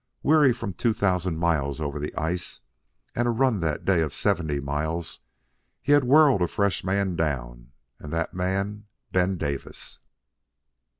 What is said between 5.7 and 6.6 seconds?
he had whirled a